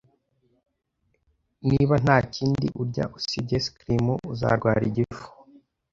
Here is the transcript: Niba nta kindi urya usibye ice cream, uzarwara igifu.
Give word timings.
Niba 1.67 1.95
nta 2.03 2.17
kindi 2.33 2.67
urya 2.81 3.05
usibye 3.17 3.55
ice 3.61 3.69
cream, 3.77 4.05
uzarwara 4.33 4.81
igifu. 4.89 5.27